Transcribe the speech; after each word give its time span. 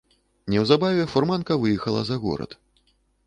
Неўзабаве 0.51 1.03
фурманка 1.11 1.59
выехала 1.65 2.01
за 2.09 2.17
горад. 2.23 2.57